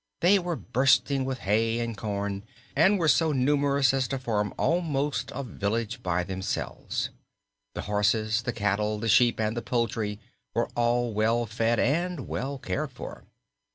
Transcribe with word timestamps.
They 0.21 0.39
were 0.39 0.55
bursting 0.55 1.25
with 1.25 1.41
hay 1.45 1.79
and 1.79 1.95
corn, 1.95 2.43
and 2.75 2.97
were 2.97 3.07
so 3.07 3.31
numerous 3.31 3.93
as 3.93 4.07
to 4.07 4.17
form 4.17 4.51
almost 4.57 5.29
a 5.35 5.43
village 5.43 6.01
by 6.01 6.23
themselves. 6.23 7.11
The 7.75 7.81
horses, 7.81 8.41
the 8.41 8.51
cattle, 8.51 8.97
the 8.97 9.07
sheep 9.07 9.39
and 9.39 9.55
the 9.55 9.61
poultry 9.61 10.19
were 10.55 10.69
all 10.75 11.13
well 11.13 11.45
fed 11.45 11.77
and 11.79 12.27
well 12.27 12.57
cared 12.57 12.91
for. 12.91 13.25